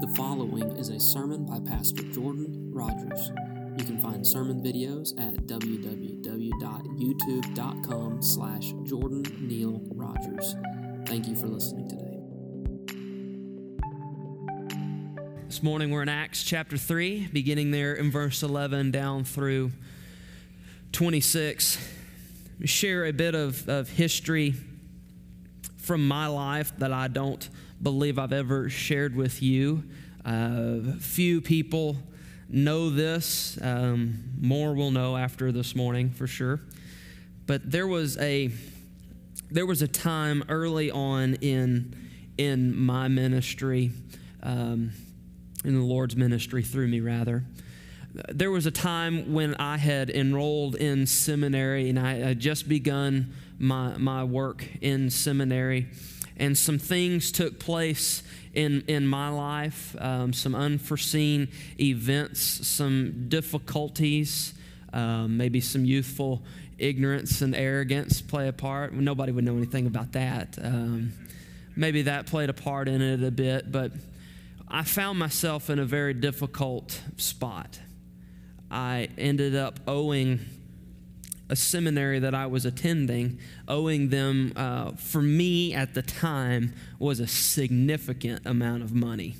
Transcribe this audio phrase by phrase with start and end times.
[0.00, 3.32] The following is a sermon by Pastor Jordan Rogers.
[3.76, 10.56] You can find sermon videos at www.youtube.com slash Jordan Neil Rogers.
[11.04, 12.16] Thank you for listening today.
[15.44, 19.70] This morning we're in Acts chapter 3, beginning there in verse 11 down through
[20.92, 21.76] 26.
[22.64, 24.54] Share a bit of, of history
[25.80, 27.48] from my life that I don't
[27.82, 29.84] believe I've ever shared with you.
[30.24, 31.96] Uh, few people
[32.48, 33.58] know this.
[33.62, 36.60] Um, more will know after this morning for sure.
[37.46, 38.50] But there was a
[39.50, 41.96] there was a time early on in
[42.38, 43.90] in my ministry,
[44.42, 44.92] um,
[45.64, 47.44] in the Lord's ministry through me rather.
[48.28, 53.34] There was a time when I had enrolled in seminary and I had just begun
[53.60, 55.86] my my work in seminary
[56.40, 58.22] and some things took place
[58.54, 64.54] in, in my life, um, some unforeseen events, some difficulties,
[64.94, 66.42] um, maybe some youthful
[66.78, 68.94] ignorance and arrogance play a part.
[68.94, 70.58] Nobody would know anything about that.
[70.60, 71.12] Um,
[71.76, 73.92] maybe that played a part in it a bit, but
[74.66, 77.78] I found myself in a very difficult spot.
[78.70, 80.40] I ended up owing
[81.50, 87.18] a seminary that I was attending, owing them, uh, for me at the time, was
[87.18, 89.34] a significant amount of money.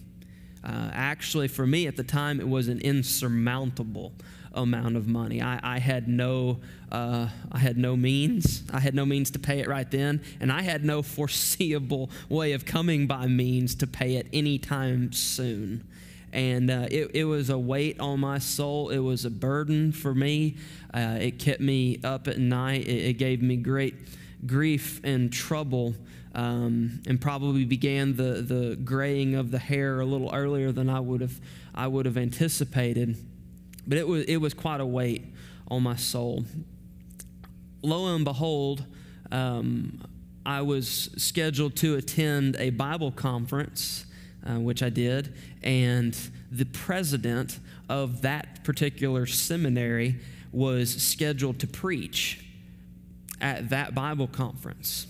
[0.62, 4.12] Uh, actually, for me at the time, it was an insurmountable
[4.52, 5.40] amount of money.
[5.40, 6.58] I, I had no,
[6.90, 8.64] uh, I had no means.
[8.72, 12.52] I had no means to pay it right then, and I had no foreseeable way
[12.52, 15.86] of coming by means to pay it anytime soon
[16.32, 18.90] and uh, it, it, was a weight on my soul.
[18.90, 20.56] It was a burden for me.
[20.94, 22.86] Uh, it kept me up at night.
[22.86, 23.94] It, it gave me great
[24.46, 25.94] grief and trouble,
[26.34, 31.00] um, and probably began the, the graying of the hair a little earlier than I
[31.00, 31.40] would have
[31.74, 33.16] I would have anticipated.
[33.86, 35.24] But it was it was quite a weight
[35.68, 36.44] on my soul.
[37.82, 38.84] Lo and behold.
[39.32, 40.00] Um,
[40.44, 44.06] I was scheduled to attend a Bible conference
[44.46, 46.16] uh, which I did, and
[46.50, 47.58] the president
[47.88, 50.20] of that particular seminary
[50.52, 52.44] was scheduled to preach
[53.40, 55.06] at that Bible conference.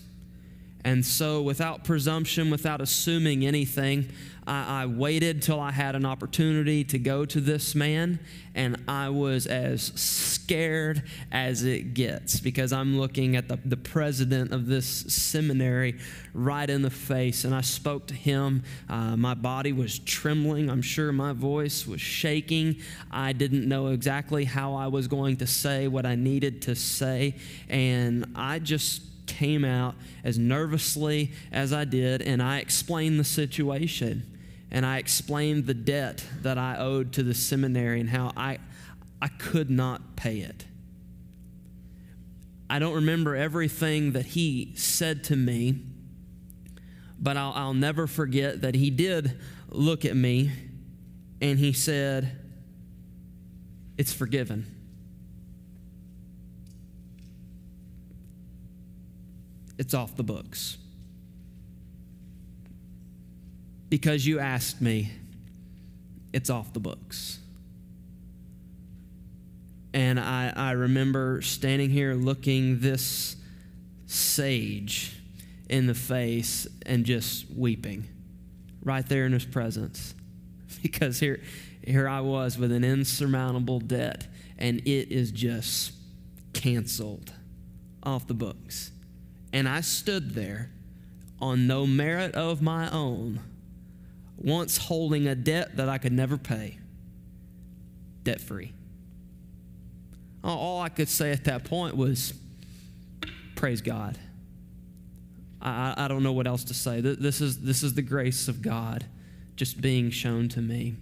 [0.84, 4.08] And so, without presumption, without assuming anything,
[4.46, 8.18] I, I, waited till I had an opportunity to go to this man,
[8.54, 14.52] and I was as scared as it gets because I'm looking at the, the president
[14.52, 15.98] of this seminary
[16.32, 18.62] right in the face, and I spoke to him.
[18.88, 20.70] Uh, my body was trembling.
[20.70, 22.76] I'm sure my voice was shaking.
[23.10, 27.36] I didn't know exactly how I was going to say what I needed to say,
[27.68, 34.24] and I just came out as nervously as I did, and I explained the situation.
[34.70, 38.58] And I explained the debt that I owed to the seminary and how I,
[39.20, 40.64] I could not pay it.
[42.68, 45.80] I don't remember everything that he said to me,
[47.18, 50.52] but I'll, I'll never forget that he did look at me
[51.40, 52.38] and he said,
[53.98, 54.79] It's forgiven.
[59.80, 60.76] It's off the books.
[63.88, 65.10] Because you asked me,
[66.34, 67.38] it's off the books.
[69.94, 73.36] And I, I remember standing here looking this
[74.04, 75.16] sage
[75.70, 78.06] in the face and just weeping
[78.84, 80.14] right there in his presence.
[80.82, 81.40] Because here,
[81.84, 84.26] here I was with an insurmountable debt,
[84.56, 85.92] and it is just
[86.54, 87.32] canceled
[88.02, 88.92] off the books.
[89.52, 90.70] And I stood there
[91.40, 93.40] on no merit of my own,
[94.36, 96.78] once holding a debt that I could never pay,
[98.24, 98.72] debt free.
[100.42, 102.32] All I could say at that point was,
[103.56, 104.18] Praise God.
[105.60, 107.02] I, I don't know what else to say.
[107.02, 109.04] This is, this is the grace of God
[109.54, 110.94] just being shown to me.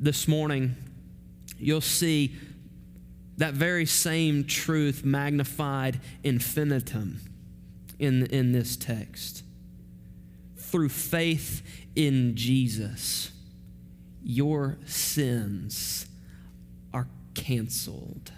[0.00, 0.74] This morning,
[1.58, 2.34] you'll see
[3.36, 7.20] that very same truth magnified infinitum
[7.98, 9.42] in, in this text.
[10.56, 11.62] Through faith
[11.94, 13.30] in Jesus,
[14.22, 16.06] your sins
[16.92, 18.32] are canceled.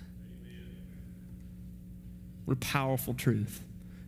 [2.44, 3.62] What a powerful truth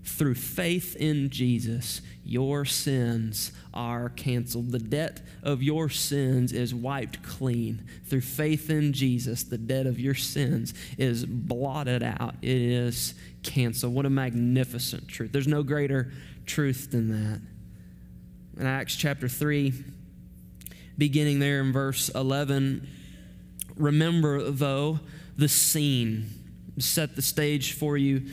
[0.09, 4.73] through faith in Jesus, your sins are canceled.
[4.73, 7.87] The debt of your sins is wiped clean.
[8.07, 12.35] Through faith in Jesus, the debt of your sins is blotted out.
[12.43, 13.95] It is canceled.
[13.95, 15.33] What a magnificent truth.
[15.33, 16.13] There's no greater
[16.47, 17.41] truth than that.
[18.61, 19.73] In Acts chapter 3,
[20.97, 22.89] beginning there in verse 11.
[23.77, 25.01] Remember, though,
[25.37, 26.31] the scene.
[26.79, 28.27] Set the stage for you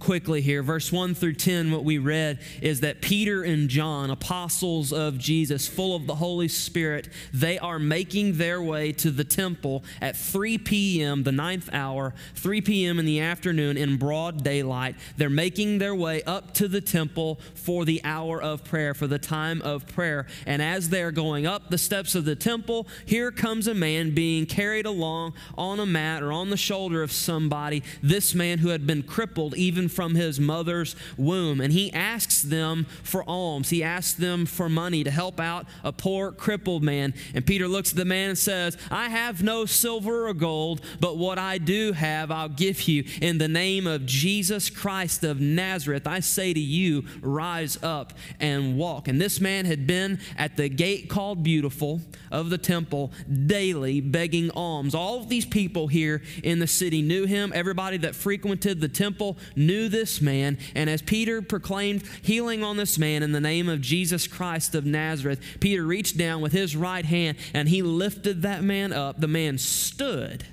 [0.00, 0.62] quickly here.
[0.62, 5.68] Verse 1 through 10, what we read is that Peter and John, apostles of Jesus,
[5.68, 10.58] full of the Holy Spirit, they are making their way to the temple at 3
[10.58, 12.98] p.m., the ninth hour, 3 p.m.
[12.98, 14.96] in the afternoon in broad daylight.
[15.16, 19.18] They're making their way up to the temple for the hour of prayer, for the
[19.18, 20.26] time of prayer.
[20.46, 24.46] And as they're going up the steps of the temple, here comes a man being
[24.46, 27.82] carried along on a mat or on the shoulder of somebody.
[28.02, 31.60] This man who had been crippled even from his mother's womb.
[31.60, 33.70] And he asks them for alms.
[33.70, 37.14] He asks them for money to help out a poor, crippled man.
[37.34, 41.16] And Peter looks at the man and says, I have no silver or gold, but
[41.16, 43.04] what I do have, I'll give you.
[43.20, 48.76] In the name of Jesus Christ of Nazareth, I say to you, rise up and
[48.76, 49.08] walk.
[49.08, 52.00] And this man had been at the gate called Beautiful
[52.30, 53.12] of the temple
[53.46, 54.94] daily begging alms.
[54.94, 57.52] All of these people here in the city knew him.
[57.54, 62.76] Everybody that frequented the temple knew knew this man, and as Peter proclaimed healing on
[62.76, 66.76] this man in the name of Jesus Christ of Nazareth, Peter reached down with his
[66.76, 69.20] right hand and he lifted that man up.
[69.20, 70.44] The man stood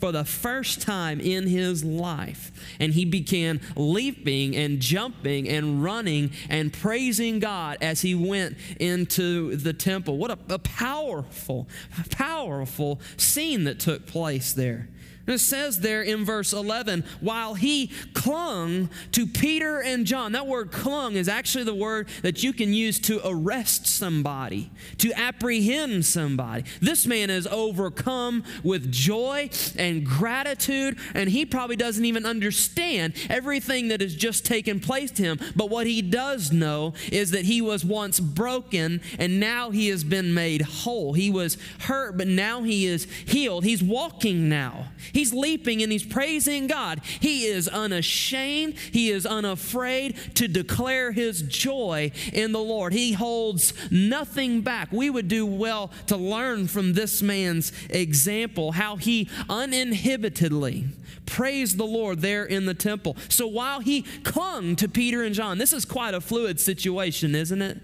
[0.00, 2.52] for the first time in his life.
[2.80, 9.56] And he began leaping and jumping and running and praising God as he went into
[9.56, 10.18] the temple.
[10.18, 11.66] What a, a powerful,
[12.10, 14.88] powerful scene that took place there.
[15.26, 20.32] It says there in verse 11, while he clung to Peter and John.
[20.32, 25.12] That word clung is actually the word that you can use to arrest somebody, to
[25.12, 26.64] apprehend somebody.
[26.80, 33.88] This man is overcome with joy and gratitude, and he probably doesn't even understand everything
[33.88, 35.40] that has just taken place to him.
[35.54, 40.04] But what he does know is that he was once broken, and now he has
[40.04, 41.12] been made whole.
[41.12, 43.64] He was hurt, but now he is healed.
[43.64, 44.86] He's walking now.
[45.16, 47.00] He's leaping and he's praising God.
[47.20, 52.92] He is unashamed, he is unafraid to declare his joy in the Lord.
[52.92, 54.92] He holds nothing back.
[54.92, 60.84] We would do well to learn from this man's example how he uninhibitedly
[61.24, 63.16] praised the Lord there in the temple.
[63.30, 67.62] So while he clung to Peter and John, this is quite a fluid situation, isn't
[67.62, 67.78] it?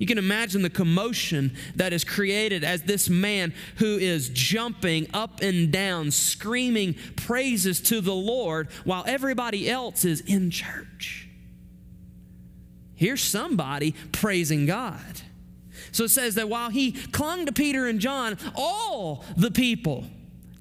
[0.00, 5.42] You can imagine the commotion that is created as this man who is jumping up
[5.42, 11.28] and down, screaming praises to the Lord while everybody else is in church.
[12.94, 15.20] Here's somebody praising God.
[15.92, 20.06] So it says that while he clung to Peter and John, all the people,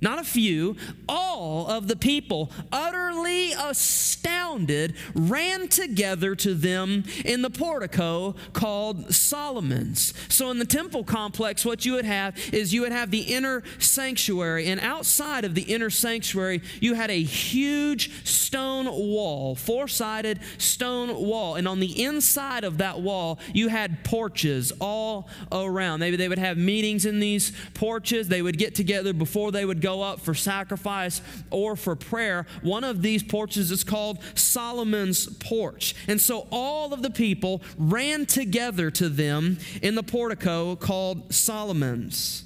[0.02, 7.50] not a few, all of the people, utterly astounded, ran together to them in the
[7.50, 10.14] portico called Solomon's.
[10.30, 13.64] So, in the temple complex, what you would have is you would have the inner
[13.80, 20.40] sanctuary, and outside of the inner sanctuary, you had a huge stone wall, four sided
[20.58, 21.56] stone wall.
[21.56, 26.00] And on the inside of that wall, you had porches all around.
[26.00, 29.82] Maybe they would have meetings in these porches, they would get together before they would
[29.82, 35.26] go go up for sacrifice or for prayer, one of these porches is called Solomon's
[35.38, 35.96] porch.
[36.08, 42.44] And so all of the people ran together to them in the portico called Solomon's.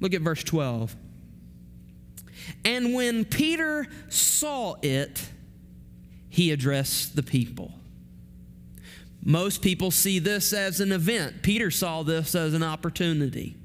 [0.00, 0.96] Look at verse 12.
[2.64, 5.28] And when Peter saw it,
[6.30, 7.72] he addressed the people.
[9.22, 11.42] Most people see this as an event.
[11.42, 13.56] Peter saw this as an opportunity.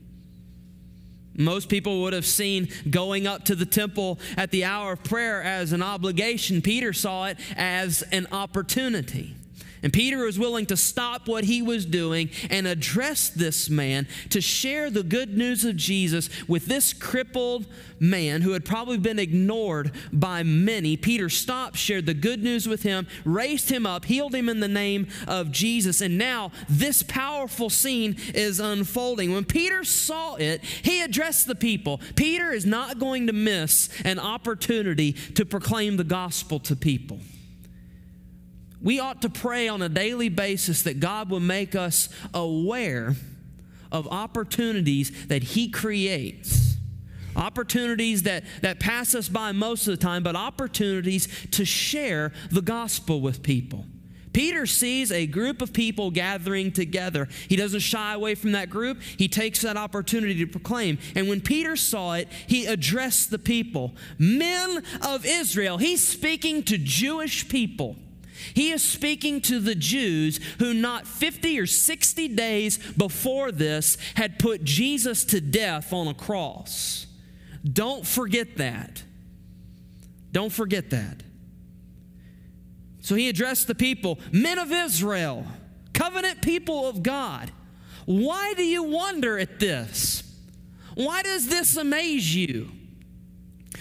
[1.39, 5.41] Most people would have seen going up to the temple at the hour of prayer
[5.41, 6.61] as an obligation.
[6.61, 9.35] Peter saw it as an opportunity.
[9.83, 14.41] And Peter was willing to stop what he was doing and address this man to
[14.41, 17.65] share the good news of Jesus with this crippled
[17.99, 20.97] man who had probably been ignored by many.
[20.97, 24.67] Peter stopped, shared the good news with him, raised him up, healed him in the
[24.67, 26.01] name of Jesus.
[26.01, 29.33] And now this powerful scene is unfolding.
[29.33, 31.99] When Peter saw it, he addressed the people.
[32.15, 37.19] Peter is not going to miss an opportunity to proclaim the gospel to people.
[38.81, 43.15] We ought to pray on a daily basis that God will make us aware
[43.91, 46.75] of opportunities that He creates.
[47.35, 52.61] Opportunities that, that pass us by most of the time, but opportunities to share the
[52.61, 53.85] gospel with people.
[54.33, 57.27] Peter sees a group of people gathering together.
[57.47, 59.01] He doesn't shy away from that group.
[59.01, 60.99] He takes that opportunity to proclaim.
[61.15, 65.77] And when Peter saw it, he addressed the people Men of Israel.
[65.77, 67.95] He's speaking to Jewish people.
[68.53, 74.39] He is speaking to the Jews who, not 50 or 60 days before this, had
[74.39, 77.07] put Jesus to death on a cross.
[77.63, 79.03] Don't forget that.
[80.31, 81.23] Don't forget that.
[83.01, 85.45] So he addressed the people, men of Israel,
[85.93, 87.51] covenant people of God.
[88.05, 90.23] Why do you wonder at this?
[90.95, 92.69] Why does this amaze you?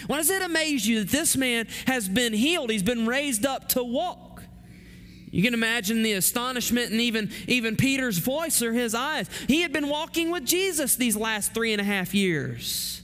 [0.06, 2.70] Why does it amaze you that this man has been healed?
[2.70, 4.27] He's been raised up to walk.
[5.30, 9.28] You can imagine the astonishment and even, even Peter's voice or his eyes.
[9.46, 12.98] He had been walking with Jesus these last three and a half years.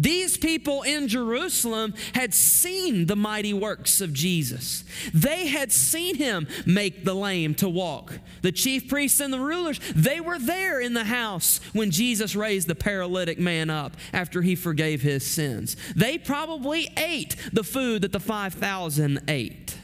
[0.00, 4.82] These people in Jerusalem had seen the mighty works of Jesus.
[5.12, 8.14] They had seen him make the lame to walk.
[8.40, 12.66] The chief priests and the rulers, they were there in the house when Jesus raised
[12.66, 15.76] the paralytic man up after he forgave his sins.
[15.94, 19.76] They probably ate the food that the 5,000 ate.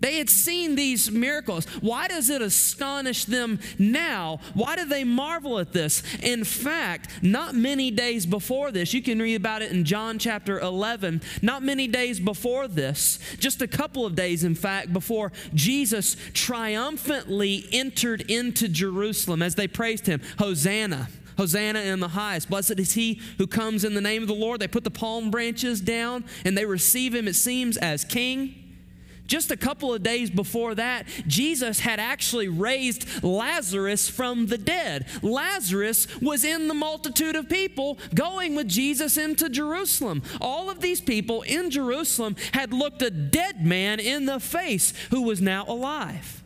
[0.00, 1.66] They had seen these miracles.
[1.80, 4.40] Why does it astonish them now?
[4.54, 6.02] Why do they marvel at this?
[6.22, 10.60] In fact, not many days before this, you can read about it in John chapter
[10.60, 11.22] 11.
[11.42, 17.66] Not many days before this, just a couple of days, in fact, before Jesus triumphantly
[17.72, 21.08] entered into Jerusalem as they praised him Hosanna.
[21.36, 22.50] Hosanna in the highest.
[22.50, 24.60] Blessed is he who comes in the name of the Lord.
[24.60, 28.67] They put the palm branches down and they receive him, it seems, as king.
[29.28, 35.06] Just a couple of days before that, Jesus had actually raised Lazarus from the dead.
[35.22, 40.22] Lazarus was in the multitude of people going with Jesus into Jerusalem.
[40.40, 45.22] All of these people in Jerusalem had looked a dead man in the face who
[45.22, 46.42] was now alive.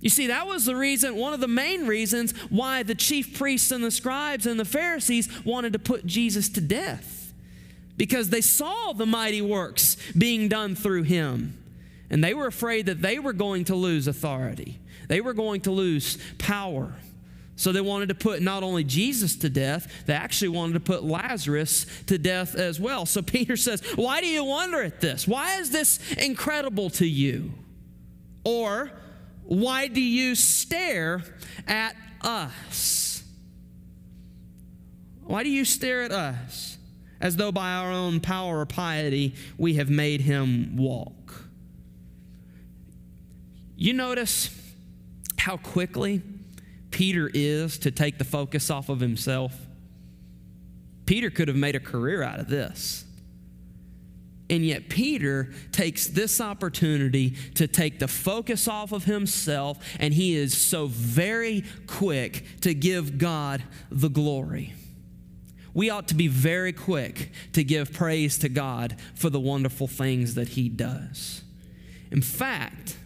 [0.00, 3.72] You see, that was the reason, one of the main reasons why the chief priests
[3.72, 7.19] and the scribes and the Pharisees wanted to put Jesus to death
[8.00, 11.62] because they saw the mighty works being done through him.
[12.08, 15.70] And they were afraid that they were going to lose authority, they were going to
[15.70, 16.94] lose power.
[17.56, 21.04] So they wanted to put not only Jesus to death, they actually wanted to put
[21.04, 23.04] Lazarus to death as well.
[23.04, 25.28] So Peter says, Why do you wonder at this?
[25.28, 27.52] Why is this incredible to you?
[28.44, 28.90] Or
[29.42, 31.22] why do you stare
[31.68, 33.22] at us?
[35.24, 36.78] Why do you stare at us?
[37.20, 41.44] As though by our own power or piety we have made him walk.
[43.76, 44.50] You notice
[45.38, 46.22] how quickly
[46.90, 49.54] Peter is to take the focus off of himself?
[51.06, 53.04] Peter could have made a career out of this.
[54.50, 60.34] And yet, Peter takes this opportunity to take the focus off of himself, and he
[60.34, 64.74] is so very quick to give God the glory
[65.74, 70.34] we ought to be very quick to give praise to God for the wonderful things
[70.34, 71.42] that He does.
[72.10, 72.96] In fact,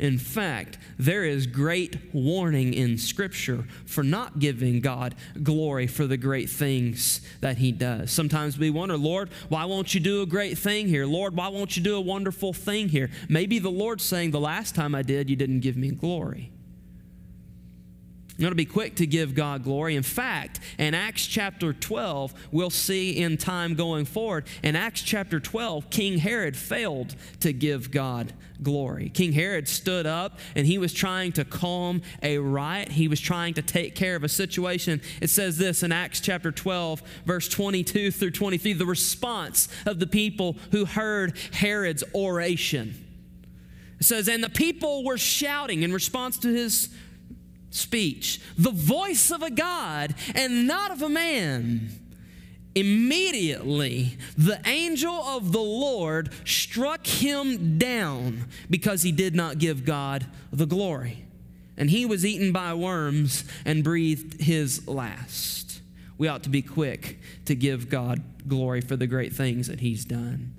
[0.00, 6.16] in fact, there is great warning in Scripture for not giving God glory for the
[6.16, 8.10] great things that He does.
[8.10, 11.04] Sometimes we wonder, Lord, why won't you do a great thing here?
[11.04, 13.10] Lord, why won't you do a wonderful thing here?
[13.28, 16.50] Maybe the Lord's saying, the last time I did, you didn't give me glory.
[18.40, 19.96] You ought to be quick to give God glory.
[19.96, 25.38] In fact, in Acts chapter 12, we'll see in time going forward, in Acts chapter
[25.38, 28.32] 12, King Herod failed to give God
[28.62, 29.10] glory.
[29.10, 32.92] King Herod stood up and he was trying to calm a riot.
[32.92, 35.02] He was trying to take care of a situation.
[35.20, 40.06] It says this in Acts chapter 12, verse 22 through 23, the response of the
[40.06, 43.06] people who heard Herod's oration.
[43.98, 46.88] It says, And the people were shouting in response to his
[47.70, 51.90] speech, the voice of a God and not of a man.
[52.74, 60.26] Immediately, the angel of the Lord struck him down because he did not give God
[60.52, 61.24] the glory.
[61.76, 65.80] And he was eaten by worms and breathed his last.
[66.16, 70.04] We ought to be quick to give God glory for the great things that he's
[70.04, 70.54] done.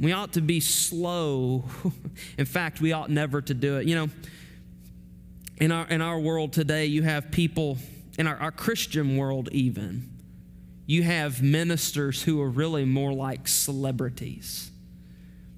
[0.00, 1.64] We ought to be slow.
[2.38, 3.86] In fact, we ought never to do it.
[3.86, 4.08] You know,
[5.58, 7.78] in our, in our world today, you have people,
[8.18, 10.10] in our, our Christian world even,
[10.86, 14.70] you have ministers who are really more like celebrities.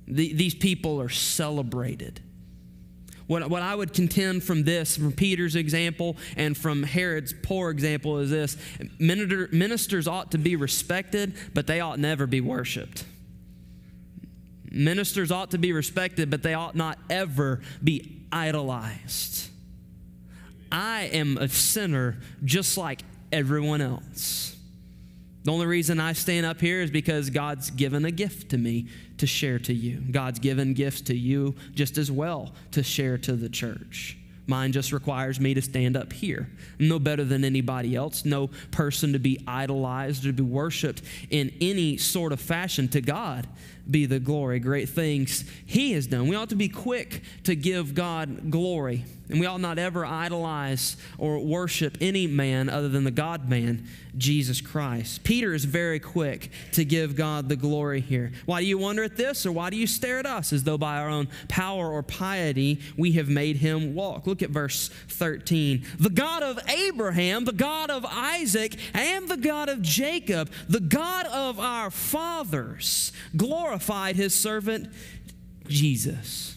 [0.06, 2.20] The, these people are celebrated.
[3.26, 8.18] What, what I would contend from this, from Peter's example and from Herod's poor example,
[8.18, 8.56] is this
[9.00, 13.04] Minister, ministers ought to be respected, but they ought never be worshiped.
[14.70, 19.48] Ministers ought to be respected, but they ought not ever be idolized.
[20.70, 24.56] I am a sinner just like everyone else.
[25.44, 28.88] The only reason I stand up here is because God's given a gift to me
[29.18, 30.00] to share to you.
[30.10, 34.18] God's given gifts to you just as well to share to the church.
[34.48, 36.48] Mine just requires me to stand up here.
[36.78, 41.02] I'm no better than anybody else, no person to be idolized or to be worshiped
[41.30, 43.46] in any sort of fashion to God
[43.90, 46.28] be the glory, great things He has done.
[46.28, 50.96] We ought to be quick to give God glory, and we ought not ever idolize
[51.18, 55.24] or worship any man other than the God man, Jesus Christ.
[55.24, 58.32] Peter is very quick to give God the glory here.
[58.46, 60.78] Why do you wonder at this, or why do you stare at us as though
[60.78, 64.26] by our own power or piety we have made him walk?
[64.26, 65.84] Look at verse 13.
[65.98, 71.26] The God of Abraham, the God of Isaac, and the God of Jacob, the God
[71.26, 74.88] of our fathers, glorify glorified his servant
[75.68, 76.56] Jesus.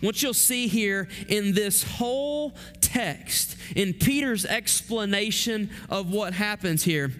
[0.00, 7.12] What you'll see here in this whole text, in Peter's explanation of what happens here,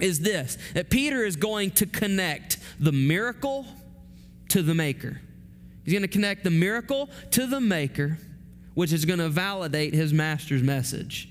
[0.00, 3.66] is this that Peter is going to connect the miracle
[4.48, 5.20] to the maker.
[5.84, 8.18] He's going to connect the miracle to the maker,
[8.74, 11.28] which is going to validate his master's message.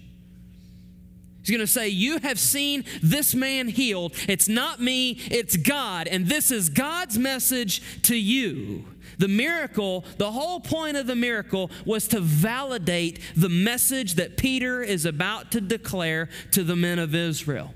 [1.44, 4.14] He's going to say, You have seen this man healed.
[4.28, 6.08] It's not me, it's God.
[6.08, 8.86] And this is God's message to you.
[9.18, 14.82] The miracle, the whole point of the miracle was to validate the message that Peter
[14.82, 17.74] is about to declare to the men of Israel.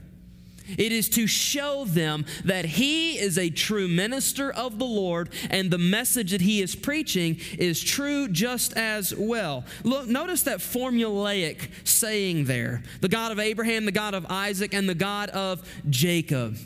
[0.67, 5.71] It is to show them that he is a true minister of the Lord and
[5.71, 9.65] the message that he is preaching is true just as well.
[9.83, 14.87] Look, notice that formulaic saying there the God of Abraham, the God of Isaac, and
[14.89, 16.57] the God of Jacob.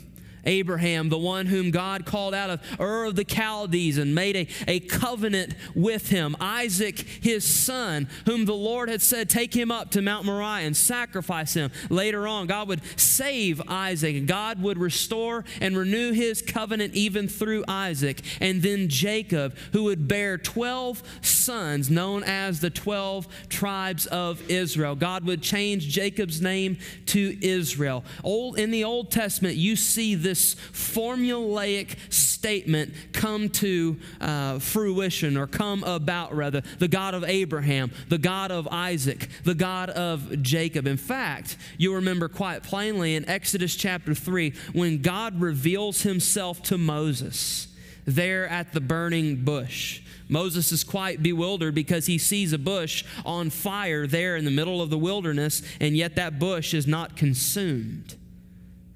[0.44, 4.48] Abraham, the one whom God called out of Ur of the Chaldees and made a,
[4.68, 6.36] a covenant with him.
[6.40, 10.76] Isaac, his son, whom the Lord had said, Take him up to Mount Moriah and
[10.76, 11.70] sacrifice him.
[11.88, 17.64] Later on, God would save Isaac, God would restore and renew his covenant even through
[17.68, 18.22] Isaac.
[18.40, 24.94] And then Jacob, who would bear 12 sons, known as the 12 tribes of Israel.
[24.94, 28.04] God would change Jacob's name to Israel.
[28.22, 35.36] Old, in the Old Testament, you see this this formulaic statement come to uh, fruition
[35.36, 36.62] or come about, rather.
[36.78, 40.86] The God of Abraham, the God of Isaac, the God of Jacob.
[40.86, 46.78] In fact, you'll remember quite plainly in Exodus chapter 3 when God reveals himself to
[46.78, 47.66] Moses
[48.06, 50.02] there at the burning bush.
[50.28, 54.80] Moses is quite bewildered because he sees a bush on fire there in the middle
[54.80, 58.14] of the wilderness, and yet that bush is not consumed.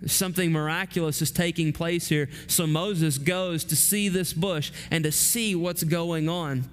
[0.06, 2.28] Something miraculous is taking place here.
[2.46, 6.68] So Moses goes to see this bush and to see what's going on.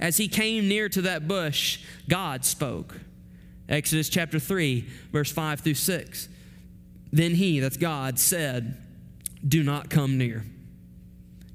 [0.00, 3.00] As he came near to that bush, God spoke.
[3.68, 6.28] Exodus chapter 3, verse 5 through 6.
[7.12, 8.76] Then he, that's God, said,
[9.46, 10.44] Do not come near.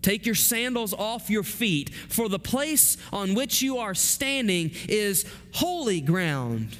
[0.02, 5.26] Take your sandals off your feet, for the place on which you are standing is
[5.54, 6.76] holy ground.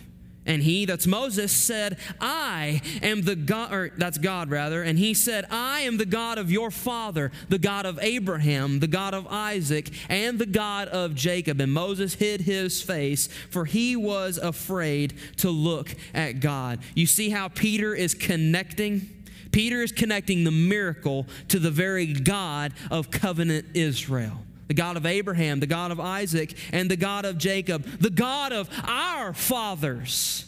[0.46, 5.14] And he, that's Moses, said, I am the God, or that's God rather, and he
[5.14, 9.28] said, I am the God of your father, the God of Abraham, the God of
[9.28, 11.62] Isaac, and the God of Jacob.
[11.62, 16.80] And Moses hid his face, for he was afraid to look at God.
[16.96, 19.10] You see how Peter is connecting?
[19.52, 24.40] Peter is connecting the miracle to the very God of covenant Israel
[24.72, 28.54] the God of Abraham, the God of Isaac, and the God of Jacob, the God
[28.54, 30.46] of our fathers.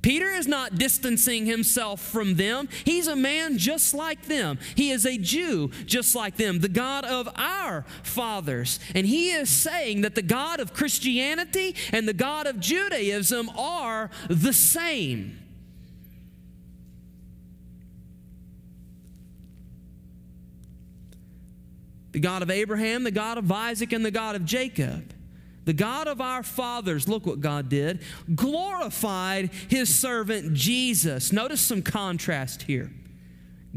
[0.00, 2.66] Peter is not distancing himself from them.
[2.86, 4.58] He's a man just like them.
[4.74, 8.80] He is a Jew just like them, the God of our fathers.
[8.94, 14.08] And he is saying that the God of Christianity and the God of Judaism are
[14.30, 15.38] the same.
[22.18, 25.14] The God of Abraham, the God of Isaac, and the God of Jacob.
[25.66, 28.00] The God of our fathers, look what God did,
[28.34, 31.32] glorified his servant Jesus.
[31.32, 32.90] Notice some contrast here.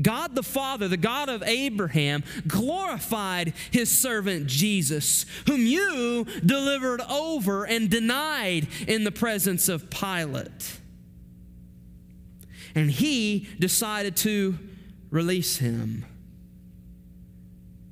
[0.01, 7.65] God the Father, the God of Abraham, glorified his servant Jesus, whom you delivered over
[7.65, 10.79] and denied in the presence of Pilate.
[12.73, 14.57] And he decided to
[15.11, 16.05] release him.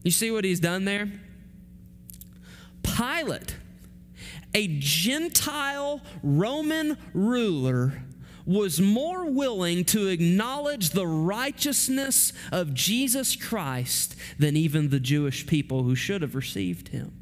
[0.04, 1.10] You see what he's done there?
[2.84, 3.56] Pilate,
[4.54, 8.04] a Gentile Roman ruler,
[8.46, 15.84] was more willing to acknowledge the righteousness of Jesus Christ than even the Jewish people
[15.84, 17.14] who should have received him.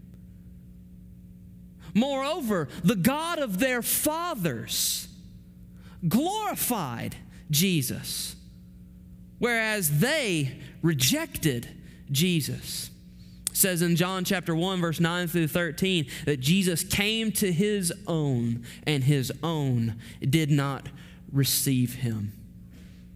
[1.93, 5.07] Moreover, the God of their fathers
[6.07, 7.15] glorified
[7.49, 8.37] Jesus
[9.39, 11.67] whereas they rejected
[12.11, 12.89] Jesus.
[13.49, 17.91] It says in John chapter 1 verse 9 through 13 that Jesus came to his
[18.05, 20.89] own and his own did not
[21.31, 22.33] receive him.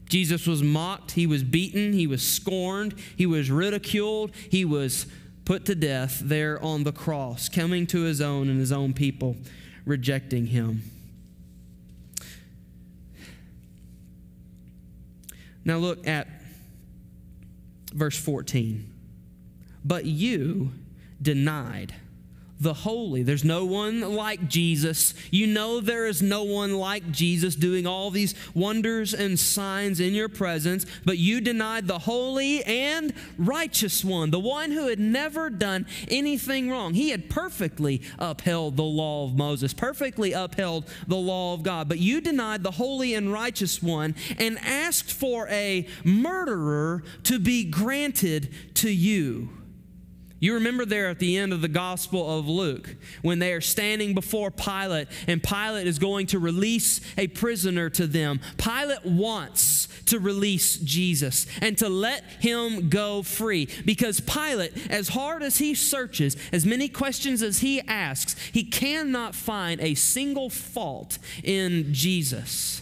[0.10, 5.06] Jesus was mocked, he was beaten, he was scorned, he was ridiculed, he was
[5.46, 9.38] put to death there on the cross, coming to his own and his own people
[9.86, 10.84] rejecting him.
[15.64, 16.28] Now look at
[17.94, 18.92] verse 14.
[19.84, 20.72] But you
[21.22, 21.94] denied
[22.62, 23.24] the holy.
[23.24, 25.14] There's no one like Jesus.
[25.32, 30.14] You know there is no one like Jesus doing all these wonders and signs in
[30.14, 35.50] your presence, but you denied the holy and righteous one, the one who had never
[35.50, 36.94] done anything wrong.
[36.94, 41.98] He had perfectly upheld the law of Moses, perfectly upheld the law of God, but
[41.98, 48.54] you denied the holy and righteous one and asked for a murderer to be granted
[48.76, 49.50] to you.
[50.42, 54.16] You remember there at the end of the Gospel of Luke when they are standing
[54.16, 58.42] before Pilate and Pilate is going to release a prisoner to them.
[58.58, 65.44] Pilate wants to release Jesus and to let him go free because Pilate, as hard
[65.44, 71.20] as he searches, as many questions as he asks, he cannot find a single fault
[71.44, 72.82] in Jesus.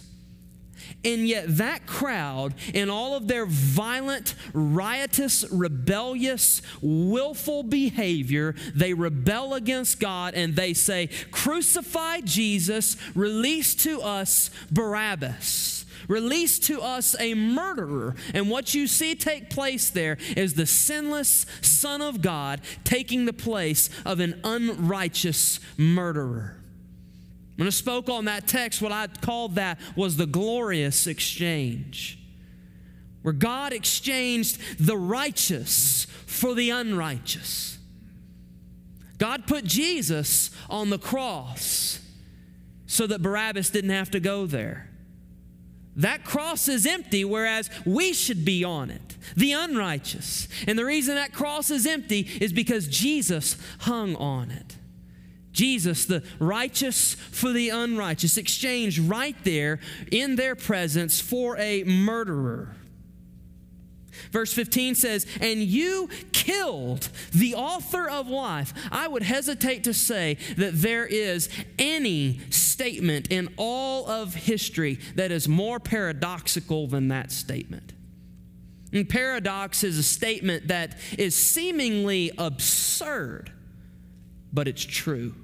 [1.02, 9.54] And yet, that crowd, in all of their violent, riotous, rebellious, willful behavior, they rebel
[9.54, 15.86] against God and they say, Crucify Jesus, release to us Barabbas.
[16.06, 18.14] Release to us a murderer.
[18.34, 23.32] And what you see take place there is the sinless Son of God taking the
[23.32, 26.59] place of an unrighteous murderer.
[27.60, 32.18] When I spoke on that text, what I called that was the glorious exchange,
[33.20, 37.76] where God exchanged the righteous for the unrighteous.
[39.18, 42.00] God put Jesus on the cross
[42.86, 44.88] so that Barabbas didn't have to go there.
[45.96, 50.48] That cross is empty, whereas we should be on it, the unrighteous.
[50.66, 54.76] And the reason that cross is empty is because Jesus hung on it.
[55.60, 59.78] Jesus, the righteous for the unrighteous, exchanged right there
[60.10, 62.74] in their presence for a murderer.
[64.32, 68.72] Verse 15 says, And you killed the author of life.
[68.90, 75.30] I would hesitate to say that there is any statement in all of history that
[75.30, 77.92] is more paradoxical than that statement.
[78.94, 83.52] And paradox is a statement that is seemingly absurd
[84.52, 85.34] but it's true.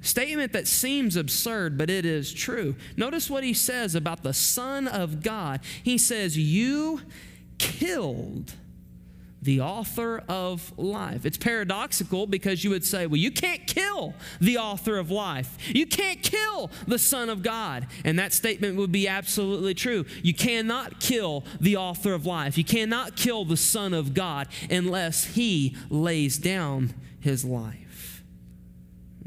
[0.00, 2.76] Statement that seems absurd, but it is true.
[2.96, 5.60] Notice what he says about the Son of God.
[5.82, 7.00] He says, You
[7.58, 8.54] killed
[9.42, 11.24] the author of life.
[11.24, 15.56] It's paradoxical because you would say, well, you can't kill the author of life.
[15.68, 17.86] You can't kill the Son of God.
[18.04, 20.04] And that statement would be absolutely true.
[20.22, 22.58] You cannot kill the author of life.
[22.58, 28.17] You cannot kill the Son of God unless he lays down his life.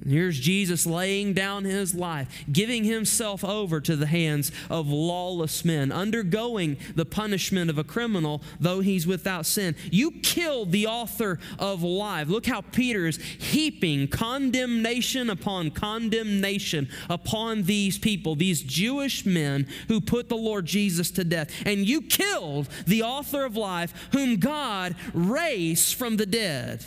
[0.07, 5.91] Here's Jesus laying down his life, giving himself over to the hands of lawless men,
[5.91, 9.75] undergoing the punishment of a criminal, though he's without sin.
[9.91, 12.29] You killed the author of life.
[12.29, 20.01] Look how Peter is heaping condemnation upon condemnation upon these people, these Jewish men who
[20.01, 21.51] put the Lord Jesus to death.
[21.65, 26.83] And you killed the author of life, whom God raised from the dead.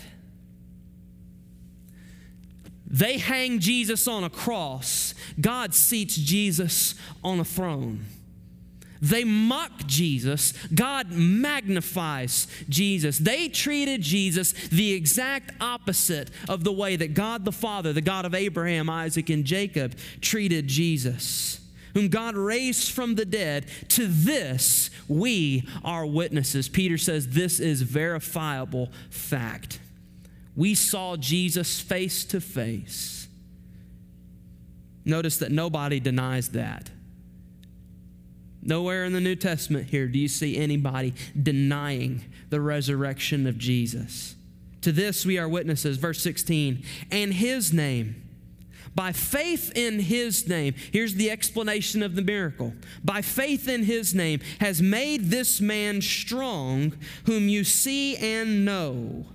[2.94, 5.14] They hang Jesus on a cross.
[5.40, 8.04] God seats Jesus on a throne.
[9.02, 10.52] They mock Jesus.
[10.72, 13.18] God magnifies Jesus.
[13.18, 18.26] They treated Jesus the exact opposite of the way that God the Father, the God
[18.26, 21.60] of Abraham, Isaac, and Jacob, treated Jesus
[21.94, 26.68] whom God raised from the dead, to this we are witnesses.
[26.68, 29.78] Peter says this is verifiable fact
[30.56, 33.28] we saw Jesus face to face.
[35.04, 36.90] Notice that nobody denies that.
[38.62, 44.36] Nowhere in the New Testament here do you see anybody denying the resurrection of Jesus.
[44.80, 45.98] To this we are witnesses.
[45.98, 48.22] Verse 16, and his name.
[48.94, 52.74] By faith in his name, here's the explanation of the miracle.
[53.02, 56.94] By faith in his name has made this man strong,
[57.26, 59.26] whom you see and know.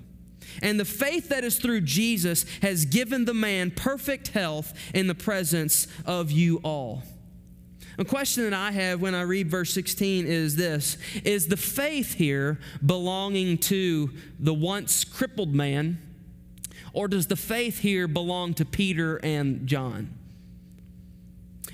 [0.61, 5.15] And the faith that is through Jesus has given the man perfect health in the
[5.15, 7.03] presence of you all.
[7.99, 12.13] A question that I have when I read verse 16 is this Is the faith
[12.13, 16.01] here belonging to the once crippled man,
[16.93, 20.17] or does the faith here belong to Peter and John?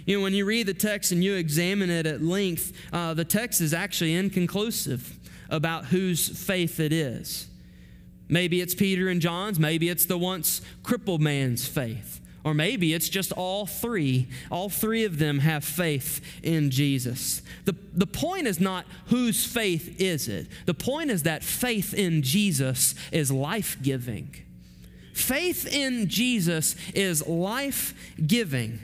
[0.08, 3.26] You know, when you read the text and you examine it at length, uh, the
[3.26, 7.48] text is actually inconclusive about whose faith it is.
[8.28, 12.22] Maybe it's Peter and John's, maybe it's the once crippled man's faith.
[12.44, 14.28] Or maybe it's just all three.
[14.52, 17.42] All three of them have faith in Jesus.
[17.66, 20.48] The, the point is not whose faith is it.
[20.68, 24.36] The point is that faith in Jesus is life giving.
[25.14, 27.96] Faith in Jesus is life
[28.28, 28.80] giving.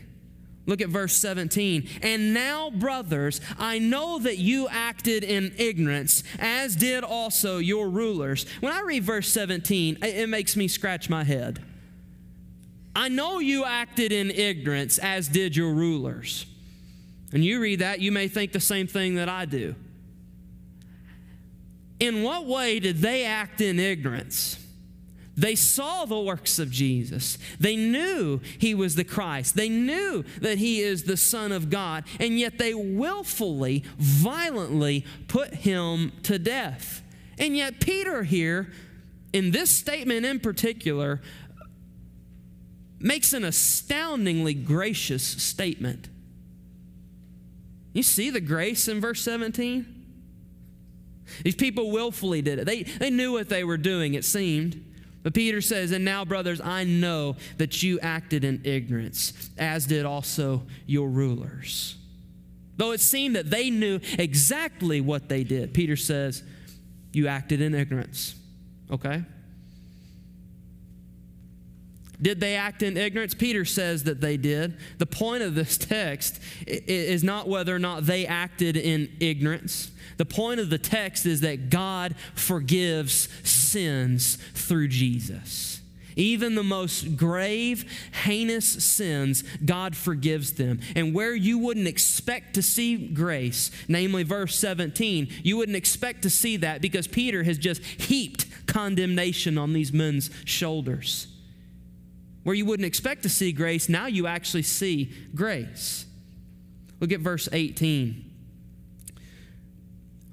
[0.67, 1.87] Look at verse 17.
[2.01, 8.45] And now, brothers, I know that you acted in ignorance, as did also your rulers.
[8.59, 11.63] When I read verse 17, it makes me scratch my head.
[12.95, 16.45] I know you acted in ignorance, as did your rulers.
[17.33, 19.75] And you read that, you may think the same thing that I do.
[21.99, 24.60] In what way did they act in ignorance?
[25.41, 27.39] They saw the works of Jesus.
[27.59, 29.55] They knew he was the Christ.
[29.55, 35.55] They knew that he is the Son of God, and yet they willfully, violently put
[35.55, 37.01] him to death.
[37.39, 38.71] And yet, Peter here,
[39.33, 41.21] in this statement in particular,
[42.99, 46.07] makes an astoundingly gracious statement.
[47.93, 50.05] You see the grace in verse 17?
[51.43, 52.65] These people willfully did it.
[52.65, 54.85] They, they knew what they were doing, it seemed.
[55.23, 60.05] But Peter says, And now, brothers, I know that you acted in ignorance, as did
[60.05, 61.95] also your rulers.
[62.77, 66.43] Though it seemed that they knew exactly what they did, Peter says,
[67.13, 68.35] You acted in ignorance.
[68.89, 69.23] Okay?
[72.21, 73.33] Did they act in ignorance?
[73.33, 74.77] Peter says that they did.
[74.99, 79.91] The point of this text is not whether or not they acted in ignorance.
[80.17, 85.81] The point of the text is that God forgives sins through Jesus.
[86.15, 87.89] Even the most grave,
[88.23, 90.81] heinous sins, God forgives them.
[90.95, 96.29] And where you wouldn't expect to see grace, namely verse 17, you wouldn't expect to
[96.29, 101.30] see that because Peter has just heaped condemnation on these men's shoulders.
[102.43, 106.05] Where you wouldn't expect to see grace, now you actually see grace.
[106.99, 108.30] Look at verse 18.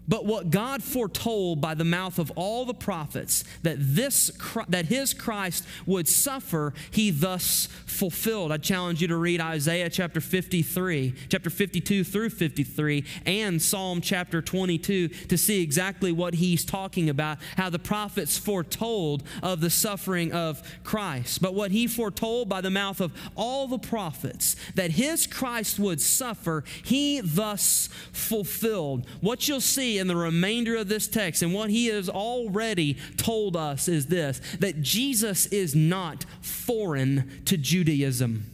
[0.08, 4.30] But what God foretold by the mouth of all the prophets that this
[4.68, 8.50] that his Christ would suffer, he thus fulfilled.
[8.50, 14.40] I challenge you to read Isaiah chapter 53, chapter 52 through 53, and Psalm chapter
[14.40, 20.32] 22 to see exactly what he's talking about, how the prophets foretold of the suffering
[20.32, 21.42] of Christ.
[21.42, 26.00] But what he foretold by the mouth of all the prophets that his Christ would
[26.00, 29.06] suffer, he thus fulfilled.
[29.20, 33.56] What you'll see in the remainder of this text and what he has already told
[33.56, 38.44] us is this that Jesus is not foreign to Judaism.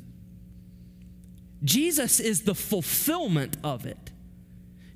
[1.63, 4.11] Jesus is the fulfillment of it.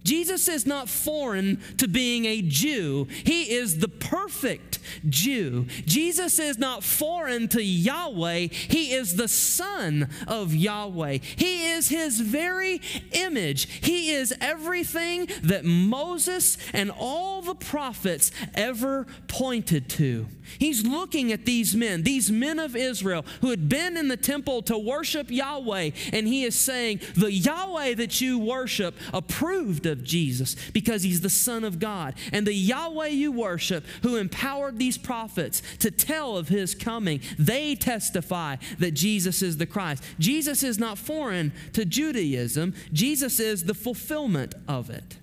[0.05, 3.07] Jesus is not foreign to being a Jew.
[3.25, 5.67] He is the perfect Jew.
[5.87, 8.49] Jesus is not foreign to Yahweh.
[8.51, 11.19] He is the Son of Yahweh.
[11.37, 12.81] He is His very
[13.13, 13.69] image.
[13.85, 20.27] He is everything that Moses and all the prophets ever pointed to.
[20.59, 24.63] He's looking at these men, these men of Israel who had been in the temple
[24.63, 30.57] to worship Yahweh, and He is saying, The Yahweh that you worship approved of Jesus
[30.73, 32.15] because he's the Son of God.
[32.33, 37.75] And the Yahweh you worship, who empowered these prophets to tell of his coming, they
[37.75, 40.03] testify that Jesus is the Christ.
[40.19, 45.19] Jesus is not foreign to Judaism, Jesus is the fulfillment of it.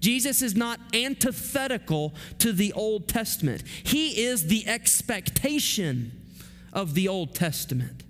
[0.00, 3.62] Jesus is not antithetical to the Old Testament.
[3.84, 6.12] He is the expectation
[6.72, 8.02] of the Old Testament.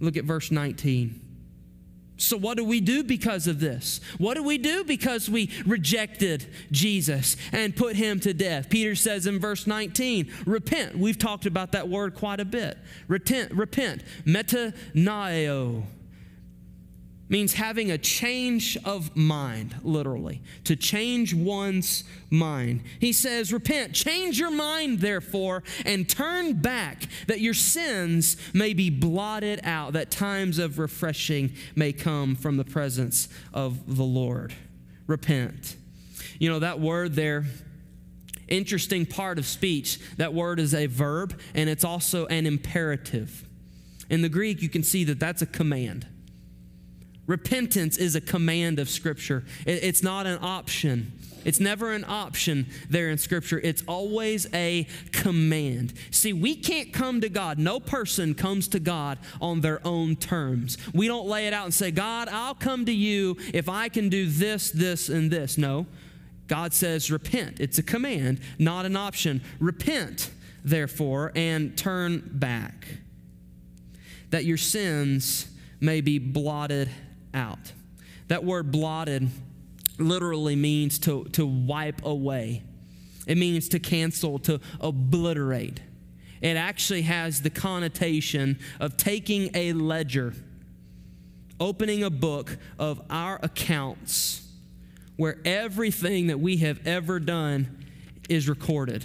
[0.00, 1.24] Look at verse 19.
[2.20, 4.00] So, what do we do because of this?
[4.18, 8.68] What do we do because we rejected Jesus and put him to death?
[8.70, 10.98] Peter says in verse 19, repent.
[10.98, 12.76] We've talked about that word quite a bit.
[13.06, 14.02] Repent, repent.
[14.24, 15.84] Metanoeo
[17.28, 22.82] means having a change of mind, literally, to change one's mind.
[23.00, 28.90] He says, Repent, change your mind, therefore, and turn back, that your sins may be
[28.90, 34.54] blotted out, that times of refreshing may come from the presence of the Lord.
[35.06, 35.76] Repent.
[36.38, 37.44] You know, that word there,
[38.46, 43.44] interesting part of speech, that word is a verb and it's also an imperative.
[44.08, 46.06] In the Greek, you can see that that's a command.
[47.28, 51.12] Repentance is a command of Scripture, it's not an option.
[51.44, 53.60] It's never an option there in Scripture.
[53.62, 55.94] It's always a command.
[56.10, 57.58] See, we can't come to God.
[57.58, 60.76] No person comes to God on their own terms.
[60.92, 64.08] We don't lay it out and say, God, I'll come to you if I can
[64.08, 65.56] do this, this, and this.
[65.56, 65.86] No.
[66.48, 67.60] God says, repent.
[67.60, 69.40] It's a command, not an option.
[69.60, 70.30] Repent,
[70.64, 72.88] therefore, and turn back,
[74.30, 75.46] that your sins
[75.80, 76.90] may be blotted
[77.38, 77.72] out.
[78.26, 79.30] That word blotted
[79.98, 82.62] literally means to, to wipe away,
[83.26, 85.80] it means to cancel, to obliterate.
[86.40, 90.34] It actually has the connotation of taking a ledger,
[91.58, 94.46] opening a book of our accounts,
[95.16, 97.86] where everything that we have ever done
[98.28, 99.04] is recorded.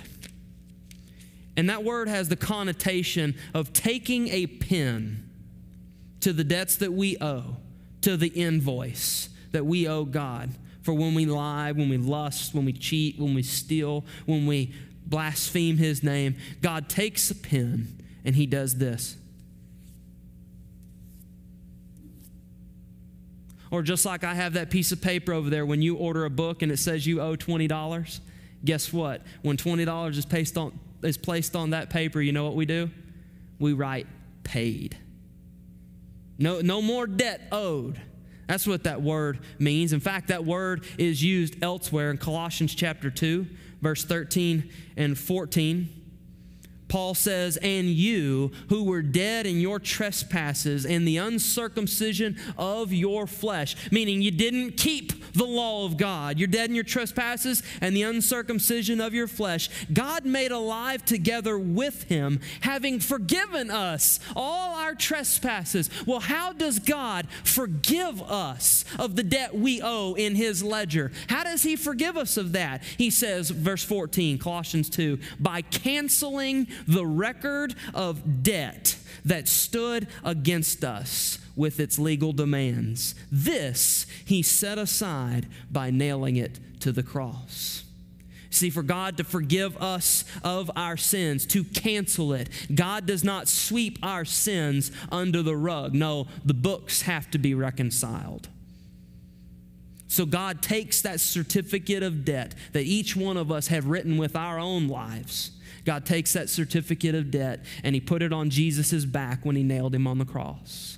[1.57, 5.29] And that word has the connotation of taking a pen
[6.19, 7.57] to the debts that we owe
[8.03, 12.65] to the invoice that we owe God for when we lie, when we lust, when
[12.65, 14.73] we cheat, when we steal, when we
[15.05, 16.35] blaspheme His name.
[16.61, 19.17] God takes a pen and He does this.
[23.71, 26.29] Or just like I have that piece of paper over there when you order a
[26.29, 28.19] book and it says you owe $20,
[28.63, 29.21] guess what?
[29.41, 32.91] When $20 is on, is placed on that paper, you know what we do?
[33.57, 34.05] We write
[34.43, 34.97] paid.
[36.37, 38.01] No, no more debt owed.
[38.47, 39.93] That's what that word means.
[39.93, 43.47] In fact, that word is used elsewhere in Colossians chapter 2,
[43.81, 46.02] verse 13 and 14.
[46.93, 53.25] Paul says, And you who were dead in your trespasses and the uncircumcision of your
[53.25, 56.37] flesh, meaning you didn't keep the law of God.
[56.37, 59.71] You're dead in your trespasses and the uncircumcision of your flesh.
[59.91, 65.89] God made alive together with him, having forgiven us all our trespasses.
[66.05, 71.11] Well, how does God forgive us of the debt we owe in his ledger?
[71.27, 72.83] How does he forgive us of that?
[72.83, 80.83] He says, verse 14, Colossians 2, by canceling the record of debt that stood against
[80.83, 83.15] us with its legal demands.
[83.31, 87.83] This he set aside by nailing it to the cross.
[88.49, 93.47] See, for God to forgive us of our sins, to cancel it, God does not
[93.47, 95.95] sweep our sins under the rug.
[95.95, 98.49] No, the books have to be reconciled.
[100.07, 104.35] So God takes that certificate of debt that each one of us have written with
[104.35, 105.49] our own lives
[105.85, 109.63] God takes that certificate of debt and he put it on Jesus' back when he
[109.63, 110.97] nailed him on the cross.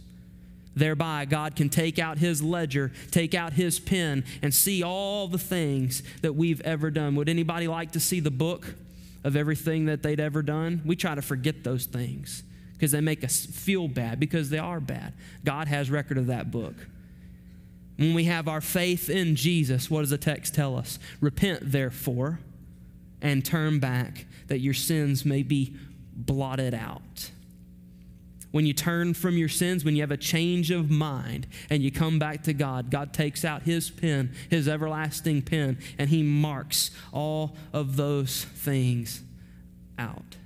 [0.75, 5.37] Thereby, God can take out his ledger, take out his pen, and see all the
[5.37, 7.15] things that we've ever done.
[7.15, 8.75] Would anybody like to see the book
[9.23, 10.81] of everything that they'd ever done?
[10.85, 12.43] We try to forget those things
[12.73, 15.13] because they make us feel bad because they are bad.
[15.45, 16.75] God has record of that book.
[17.95, 20.99] When we have our faith in Jesus, what does the text tell us?
[21.21, 22.39] Repent, therefore,
[23.21, 25.75] and turn back that your sins may be
[26.13, 27.31] blotted out.
[28.51, 31.91] When you turn from your sins, when you have a change of mind and you
[31.91, 36.91] come back to God, God takes out His pen, His everlasting pen, and He marks
[37.11, 39.21] all of those things
[39.99, 40.37] out.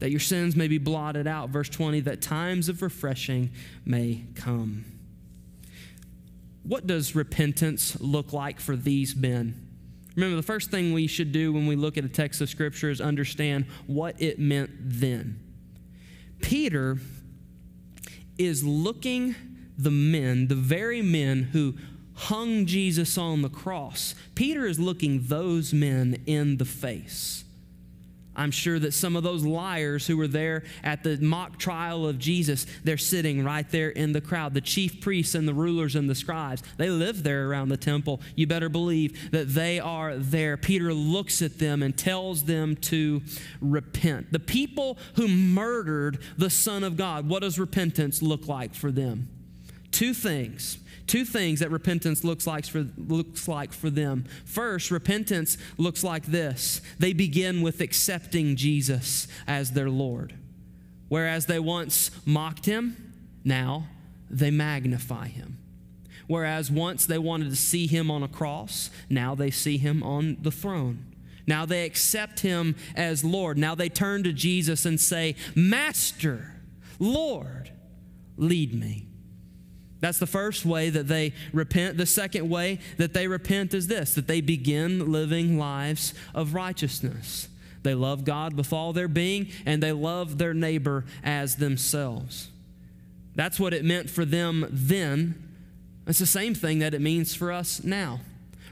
[0.00, 1.50] That your sins may be blotted out.
[1.50, 3.50] Verse 20, that times of refreshing
[3.84, 4.86] may come.
[6.64, 9.67] What does repentance look like for these men?
[10.18, 12.90] Remember, the first thing we should do when we look at a text of Scripture
[12.90, 15.38] is understand what it meant then.
[16.42, 16.98] Peter
[18.36, 19.36] is looking
[19.78, 21.76] the men, the very men who
[22.14, 24.16] hung Jesus on the cross.
[24.34, 27.44] Peter is looking those men in the face.
[28.38, 32.18] I'm sure that some of those liars who were there at the mock trial of
[32.18, 34.54] Jesus, they're sitting right there in the crowd.
[34.54, 38.20] The chief priests and the rulers and the scribes, they live there around the temple.
[38.36, 40.56] You better believe that they are there.
[40.56, 43.22] Peter looks at them and tells them to
[43.60, 44.32] repent.
[44.32, 49.28] The people who murdered the Son of God, what does repentance look like for them?
[49.90, 50.78] Two things
[51.08, 54.24] two things that repentance looks like for, looks like for them.
[54.44, 60.34] First, repentance looks like this they begin with accepting Jesus as their Lord.
[61.08, 63.88] Whereas they once mocked him, now
[64.30, 65.58] they magnify him.
[66.26, 70.36] Whereas once they wanted to see him on a cross, now they see him on
[70.42, 71.06] the throne.
[71.46, 73.56] Now they accept him as Lord.
[73.56, 76.52] Now they turn to Jesus and say, Master,
[76.98, 77.70] Lord,
[78.36, 79.07] lead me.
[80.00, 81.96] That's the first way that they repent.
[81.96, 87.48] The second way that they repent is this that they begin living lives of righteousness.
[87.82, 92.48] They love God with all their being, and they love their neighbor as themselves.
[93.34, 95.42] That's what it meant for them then.
[96.06, 98.20] It's the same thing that it means for us now.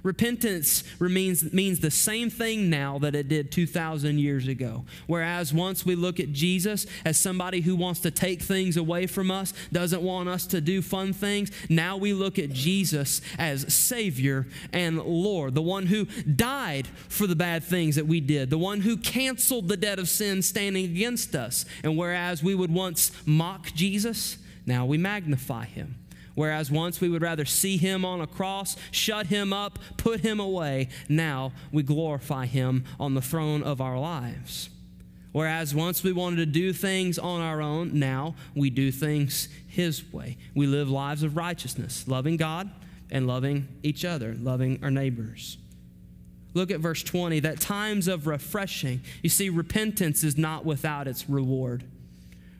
[0.02, 4.84] Repentance means, means the same thing now that it did 2,000 years ago.
[5.06, 9.30] Whereas once we look at Jesus as somebody who wants to take things away from
[9.30, 14.46] us, doesn't want us to do fun things, now we look at Jesus as Savior
[14.72, 18.80] and Lord, the one who died for the bad things that we did, the one
[18.80, 21.64] who canceled the debt of sin standing against us.
[21.82, 25.96] And whereas we would once mock Jesus, now we magnify him.
[26.36, 30.38] Whereas once we would rather see him on a cross, shut him up, put him
[30.38, 34.68] away, now we glorify him on the throne of our lives.
[35.32, 40.12] Whereas once we wanted to do things on our own, now we do things his
[40.12, 40.36] way.
[40.54, 42.70] We live lives of righteousness, loving God
[43.10, 45.58] and loving each other, loving our neighbors.
[46.54, 49.02] Look at verse 20 that times of refreshing.
[49.22, 51.84] You see, repentance is not without its reward.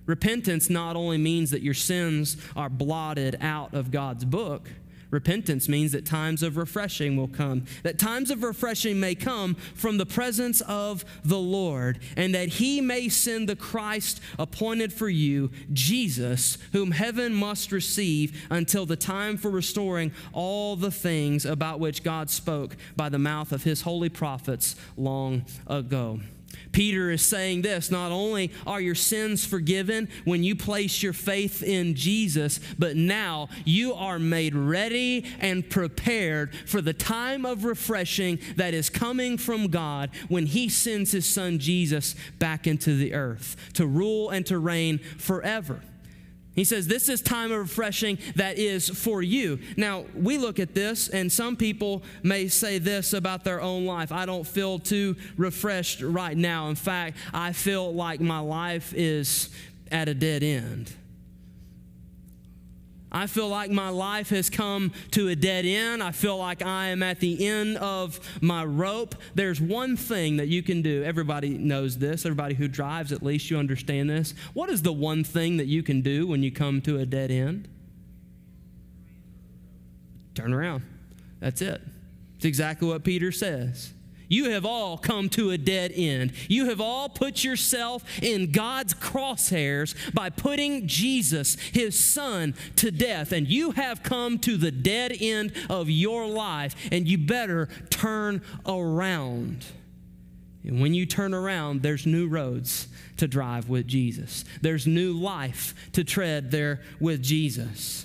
[0.06, 4.68] Repentance not only means that your sins are blotted out of God's book,
[5.10, 7.64] repentance means that times of refreshing will come.
[7.82, 12.80] That times of refreshing may come from the presence of the Lord, and that He
[12.80, 19.36] may send the Christ appointed for you, Jesus, whom heaven must receive until the time
[19.36, 24.08] for restoring all the things about which God spoke by the mouth of His holy
[24.08, 26.20] prophets long ago.
[26.76, 31.62] Peter is saying this not only are your sins forgiven when you place your faith
[31.62, 38.38] in Jesus, but now you are made ready and prepared for the time of refreshing
[38.56, 43.56] that is coming from God when He sends His Son Jesus back into the earth
[43.72, 45.80] to rule and to reign forever.
[46.56, 49.60] He says, This is time of refreshing that is for you.
[49.76, 54.10] Now, we look at this, and some people may say this about their own life
[54.10, 56.68] I don't feel too refreshed right now.
[56.68, 59.50] In fact, I feel like my life is
[59.92, 60.92] at a dead end.
[63.16, 66.02] I feel like my life has come to a dead end.
[66.02, 69.14] I feel like I am at the end of my rope.
[69.34, 71.02] There's one thing that you can do.
[71.02, 72.26] Everybody knows this.
[72.26, 74.34] Everybody who drives, at least you understand this.
[74.52, 77.30] What is the one thing that you can do when you come to a dead
[77.30, 77.68] end?
[80.34, 80.82] Turn around.
[81.40, 81.80] That's it.
[82.36, 83.94] It's exactly what Peter says.
[84.28, 86.32] You have all come to a dead end.
[86.48, 93.32] You have all put yourself in God's crosshairs by putting Jesus, his son, to death.
[93.32, 98.42] And you have come to the dead end of your life, and you better turn
[98.66, 99.64] around.
[100.64, 105.74] And when you turn around, there's new roads to drive with Jesus, there's new life
[105.92, 108.04] to tread there with Jesus.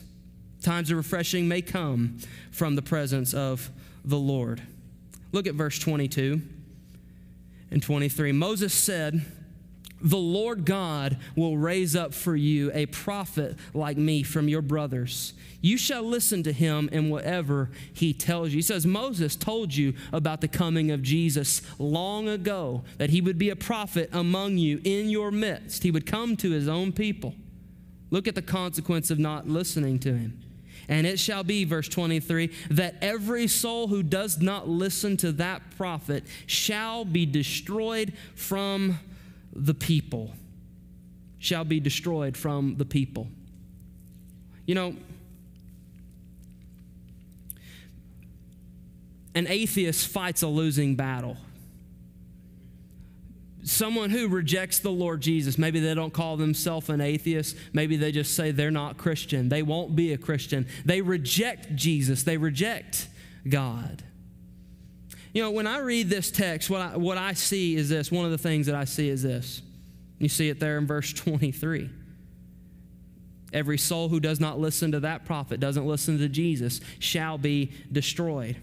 [0.61, 2.19] Times of refreshing may come
[2.51, 3.71] from the presence of
[4.05, 4.61] the Lord.
[5.31, 6.41] Look at verse 22
[7.71, 8.31] and 23.
[8.33, 9.25] Moses said,
[10.03, 15.33] the Lord God will raise up for you a prophet like me from your brothers.
[15.61, 18.55] You shall listen to him in whatever he tells you.
[18.55, 23.37] He says, Moses told you about the coming of Jesus long ago, that he would
[23.37, 25.83] be a prophet among you in your midst.
[25.83, 27.35] He would come to his own people.
[28.09, 30.41] Look at the consequence of not listening to him.
[30.91, 35.61] And it shall be, verse 23, that every soul who does not listen to that
[35.77, 38.99] prophet shall be destroyed from
[39.53, 40.33] the people.
[41.39, 43.29] Shall be destroyed from the people.
[44.65, 44.95] You know,
[49.33, 51.37] an atheist fights a losing battle
[53.63, 58.11] someone who rejects the Lord Jesus, maybe they don't call themselves an atheist, maybe they
[58.11, 59.49] just say they're not Christian.
[59.49, 60.67] They won't be a Christian.
[60.85, 63.07] They reject Jesus, they reject
[63.47, 64.03] God.
[65.33, 68.11] You know, when I read this text, what I, what I see is this.
[68.11, 69.61] One of the things that I see is this.
[70.19, 71.89] You see it there in verse 23.
[73.53, 77.71] Every soul who does not listen to that prophet, doesn't listen to Jesus, shall be
[77.91, 78.57] destroyed.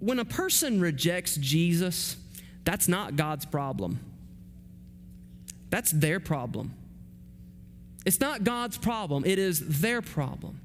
[0.00, 2.16] When a person rejects Jesus,
[2.64, 4.00] that's not God's problem.
[5.74, 6.72] That's their problem.
[8.06, 10.60] It's not God's problem, it is their problem.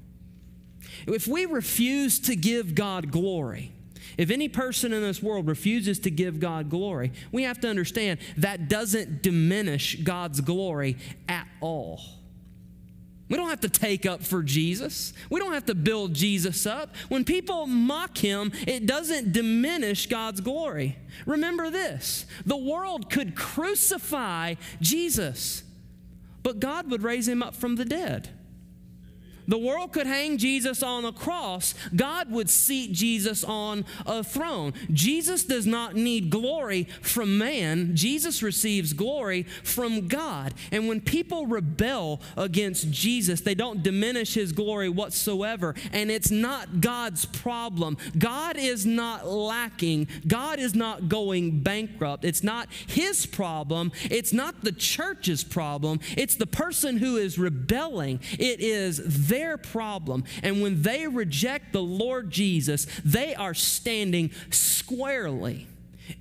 [1.04, 3.72] If we refuse to give God glory,
[4.16, 8.20] if any person in this world refuses to give God glory, we have to understand
[8.36, 10.96] that doesn't diminish God's glory
[11.28, 12.00] at all.
[13.30, 15.12] We don't have to take up for Jesus.
[15.30, 16.96] We don't have to build Jesus up.
[17.08, 20.98] When people mock him, it doesn't diminish God's glory.
[21.26, 25.62] Remember this the world could crucify Jesus,
[26.42, 28.30] but God would raise him up from the dead.
[29.48, 31.74] The world could hang Jesus on a cross.
[31.94, 34.74] God would seat Jesus on a throne.
[34.92, 37.96] Jesus does not need glory from man.
[37.96, 40.54] Jesus receives glory from God.
[40.70, 45.74] And when people rebel against Jesus, they don't diminish his glory whatsoever.
[45.92, 47.96] And it's not God's problem.
[48.18, 50.08] God is not lacking.
[50.26, 52.24] God is not going bankrupt.
[52.24, 53.92] It's not his problem.
[54.04, 56.00] It's not the church's problem.
[56.16, 58.20] It's the person who is rebelling.
[58.32, 58.98] It is
[59.30, 60.24] their problem.
[60.42, 65.66] And when they reject the Lord Jesus, they are standing squarely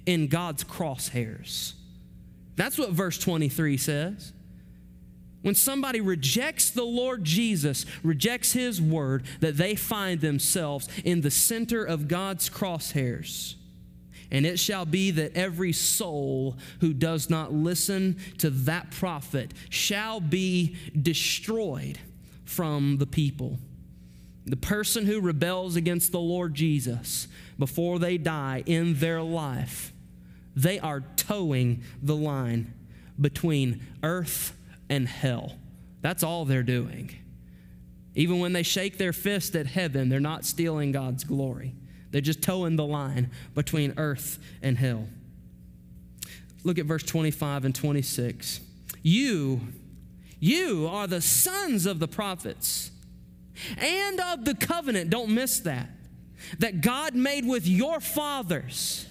[0.05, 1.74] in God's crosshairs.
[2.55, 4.32] That's what verse 23 says.
[5.41, 11.32] When somebody rejects the Lord Jesus, rejects His word, that they find themselves in the
[11.32, 13.55] center of God's crosshairs.
[14.32, 20.20] And it shall be that every soul who does not listen to that prophet shall
[20.20, 21.97] be destroyed
[22.50, 23.60] from the people.
[24.45, 27.28] The person who rebels against the Lord Jesus
[27.60, 29.93] before they die in their life,
[30.56, 32.74] they are toeing the line
[33.22, 34.58] between earth
[34.89, 35.54] and hell.
[36.02, 37.12] That's all they're doing.
[38.16, 41.76] Even when they shake their fist at heaven, they're not stealing God's glory.
[42.10, 45.08] They're just toeing the line between earth and hell.
[46.64, 48.62] Look at verse 25 and 26.
[49.04, 49.62] You,
[50.39, 52.91] you are the sons of the prophets
[53.77, 55.09] and of the covenant.
[55.09, 55.89] Don't miss that.
[56.59, 59.05] That God made with your fathers.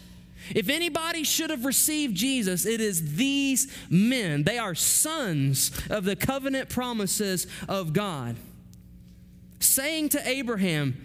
[0.55, 4.45] If anybody should have received Jesus, it is these men.
[4.45, 8.37] They are sons of the covenant promises of God.
[9.61, 11.05] Saying to Abraham,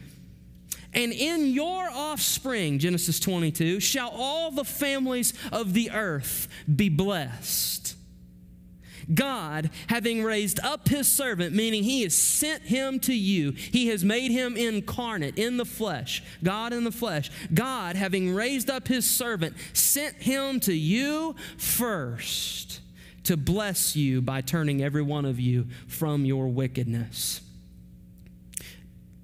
[0.94, 7.96] and in your offspring, Genesis 22, shall all the families of the earth be blessed.
[9.14, 14.04] God, having raised up his servant, meaning he has sent him to you, he has
[14.04, 17.32] made him incarnate in the flesh, God in the flesh.
[17.54, 22.82] God, having raised up his servant, sent him to you first
[23.24, 27.42] to bless you by turning every one of you from your wickedness.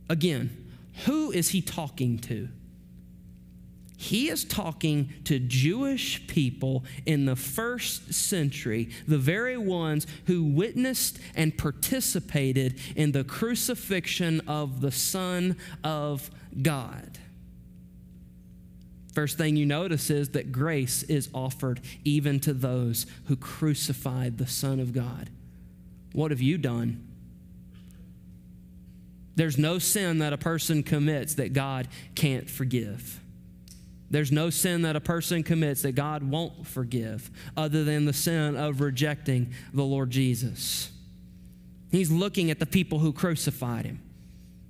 [0.10, 0.68] Again,
[1.06, 2.50] who is he talking to?
[4.02, 11.20] He is talking to Jewish people in the first century, the very ones who witnessed
[11.36, 16.32] and participated in the crucifixion of the Son of
[16.62, 17.20] God.
[19.14, 24.48] First thing you notice is that grace is offered even to those who crucified the
[24.48, 25.30] Son of God.
[26.14, 27.06] What have you done?
[29.36, 33.19] There's no sin that a person commits that God can't forgive.
[34.12, 38.56] There's no sin that a person commits that God won't forgive other than the sin
[38.56, 40.92] of rejecting the Lord Jesus.
[41.92, 44.02] He's looking at the people who crucified him.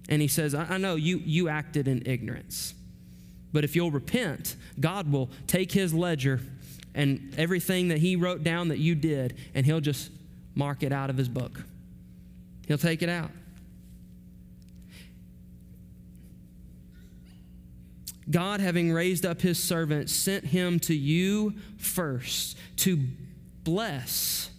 [0.09, 2.73] And he says, I, know you, you acted in ignorance.
[3.53, 6.41] But if you'll repent, God will take his ledger
[6.95, 10.11] and everything that he wrote down that you did, and he'll just
[10.55, 11.63] mark it out of his book.
[12.67, 13.31] He'll take it out.
[18.31, 22.99] God, having raised up his servant, sent him to you first to
[23.63, 24.51] bless,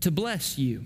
[0.00, 0.84] to bless you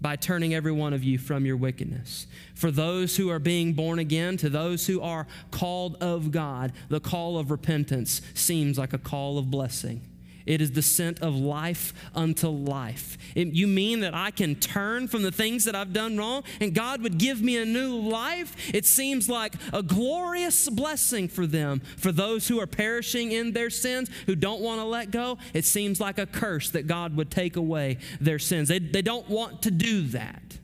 [0.00, 2.26] by turning every one of you from your wickedness.
[2.54, 7.00] For those who are being born again, to those who are called of God, the
[7.00, 10.02] call of repentance seems like a call of blessing.
[10.46, 13.18] It is the scent of life unto life.
[13.34, 16.72] It, you mean that I can turn from the things that I've done wrong and
[16.72, 18.56] God would give me a new life?
[18.72, 21.80] It seems like a glorious blessing for them.
[21.96, 25.64] For those who are perishing in their sins, who don't want to let go, it
[25.64, 28.68] seems like a curse that God would take away their sins.
[28.68, 30.58] They, they don't want to do that.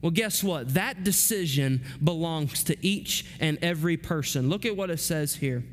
[0.00, 0.74] Well, guess what?
[0.74, 4.48] That decision belongs to each and every person.
[4.48, 5.64] Look at what it says here.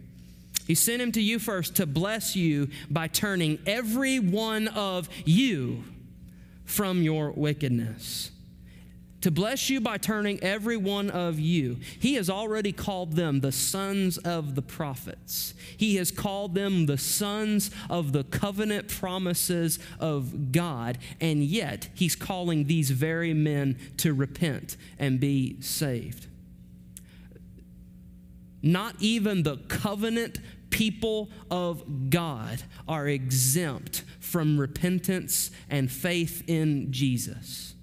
[0.67, 5.83] He sent him to you first to bless you by turning every one of you
[6.65, 8.31] from your wickedness.
[9.21, 11.77] To bless you by turning every one of you.
[11.99, 15.55] He has already called them the sons of the prophets.
[15.77, 20.99] He has called them the sons of the covenant promises of God.
[21.19, 26.27] And yet, He's calling these very men to repent and be saved.
[28.61, 30.39] Not even the covenant
[30.75, 37.75] people of God are exempt from repentance and faith in Jesus.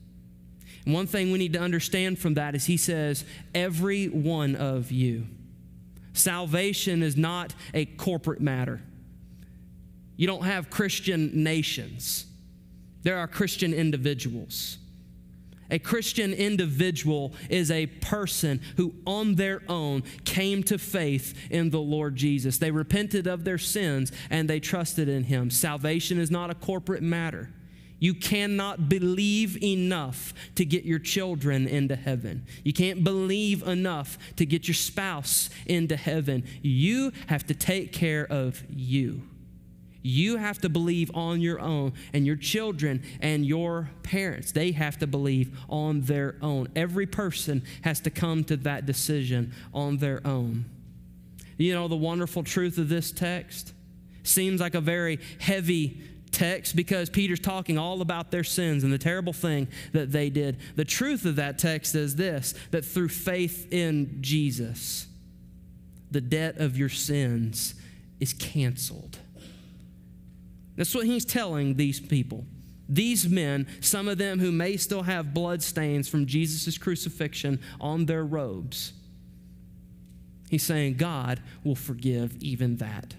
[0.85, 3.25] And one thing we need to understand from that is he says,
[3.55, 5.27] every one of you.
[6.13, 8.83] Salvation is not a corporate matter.
[10.19, 12.27] You don't have Christian nations,
[13.05, 14.77] there are Christian individuals.
[15.73, 21.81] A Christian individual is a person who, on their own, came to faith in the
[21.81, 22.59] Lord Jesus.
[22.59, 25.51] They repented of their sins and they trusted in Him.
[25.51, 27.49] Salvation is not a corporate matter.
[27.99, 32.45] You cannot believe enough to get your children into heaven.
[32.65, 36.45] You can't believe enough to get your spouse into heaven.
[36.61, 39.23] You have to take care of you.
[40.03, 44.99] You have to believe on your own, and your children and your parents, they have
[44.99, 46.69] to believe on their own.
[46.75, 50.65] Every person has to come to that decision on their own.
[51.57, 53.73] You know, the wonderful truth of this text
[54.25, 56.01] seems like a very heavy
[56.33, 60.59] text because Peter's talking all about their sins and the terrible thing that they did.
[60.77, 65.07] The truth of that text is this that through faith in Jesus,
[66.11, 67.75] the debt of your sins
[68.19, 69.19] is canceled.
[70.77, 72.45] That's what he's telling these people.
[72.89, 78.07] These men, some of them who may still have blood stains from Jesus' crucifixion on
[78.07, 78.93] their robes,
[80.51, 83.15] he's saying God will forgive even that.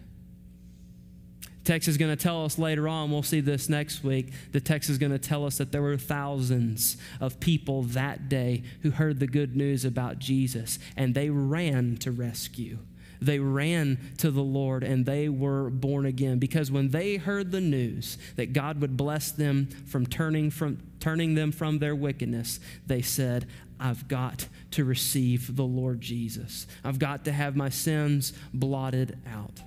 [1.63, 4.33] Text is going to tell us later on, we'll see this next week.
[4.51, 8.63] The text is going to tell us that there were thousands of people that day
[8.81, 12.79] who heard the good news about Jesus and they ran to rescue.
[13.25, 17.61] They ran to the Lord and they were born again because when they heard the
[17.61, 23.01] news that God would bless them from turning from turning them from their wickedness, they
[23.01, 23.47] said,
[23.79, 26.67] I've got to receive the Lord Jesus.
[26.83, 29.61] I've got to have my sins blotted out.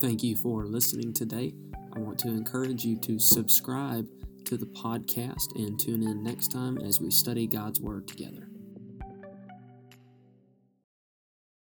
[0.00, 1.52] Thank you for listening today.
[1.92, 4.06] I want to encourage you to subscribe
[4.44, 8.49] to the podcast and tune in next time as we study God's Word together.